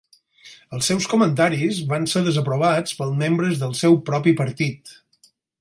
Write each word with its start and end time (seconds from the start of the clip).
Els 0.77 0.87
seus 0.91 1.07
comentaris 1.11 1.83
van 1.93 2.09
ser 2.15 2.25
desaprovats 2.29 2.97
pels 3.03 3.15
membres 3.23 3.63
del 3.65 3.79
seu 3.85 4.03
propi 4.11 4.37
partit. 4.45 4.99